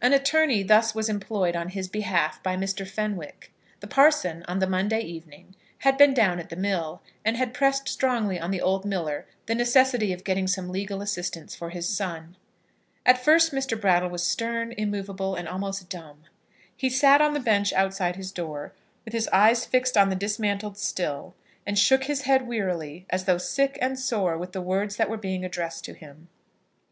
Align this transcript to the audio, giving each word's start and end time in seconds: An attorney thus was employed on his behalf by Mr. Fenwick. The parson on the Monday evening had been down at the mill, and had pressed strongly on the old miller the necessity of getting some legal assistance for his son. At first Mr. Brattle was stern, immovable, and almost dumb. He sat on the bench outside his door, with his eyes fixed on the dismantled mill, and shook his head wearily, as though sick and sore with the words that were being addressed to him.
An 0.00 0.12
attorney 0.12 0.62
thus 0.62 0.94
was 0.94 1.08
employed 1.08 1.56
on 1.56 1.70
his 1.70 1.88
behalf 1.88 2.40
by 2.44 2.54
Mr. 2.56 2.86
Fenwick. 2.86 3.50
The 3.80 3.88
parson 3.88 4.44
on 4.46 4.60
the 4.60 4.68
Monday 4.68 5.00
evening 5.00 5.56
had 5.78 5.98
been 5.98 6.14
down 6.14 6.38
at 6.38 6.48
the 6.48 6.54
mill, 6.54 7.02
and 7.24 7.36
had 7.36 7.52
pressed 7.52 7.88
strongly 7.88 8.38
on 8.38 8.52
the 8.52 8.60
old 8.60 8.84
miller 8.84 9.26
the 9.46 9.54
necessity 9.56 10.12
of 10.12 10.22
getting 10.22 10.46
some 10.46 10.68
legal 10.68 11.02
assistance 11.02 11.56
for 11.56 11.70
his 11.70 11.88
son. 11.88 12.36
At 13.04 13.18
first 13.18 13.50
Mr. 13.50 13.74
Brattle 13.80 14.10
was 14.10 14.24
stern, 14.24 14.70
immovable, 14.78 15.34
and 15.34 15.48
almost 15.48 15.88
dumb. 15.88 16.20
He 16.76 16.88
sat 16.88 17.20
on 17.20 17.34
the 17.34 17.40
bench 17.40 17.72
outside 17.72 18.14
his 18.14 18.30
door, 18.30 18.74
with 19.04 19.12
his 19.12 19.26
eyes 19.32 19.66
fixed 19.66 19.96
on 19.96 20.08
the 20.08 20.14
dismantled 20.14 20.78
mill, 20.96 21.34
and 21.66 21.76
shook 21.76 22.04
his 22.04 22.20
head 22.22 22.46
wearily, 22.46 23.06
as 23.10 23.24
though 23.24 23.38
sick 23.38 23.76
and 23.80 23.98
sore 23.98 24.38
with 24.38 24.52
the 24.52 24.62
words 24.62 24.94
that 24.98 25.10
were 25.10 25.16
being 25.16 25.44
addressed 25.44 25.84
to 25.86 25.94
him. 25.94 26.28